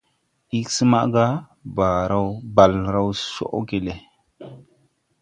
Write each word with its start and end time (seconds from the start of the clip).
Ig 0.59 0.65
smaga, 0.75 1.25
Bale 2.55 2.79
raw 2.93 3.07
coʼge 3.35 3.79
le. 3.85 3.93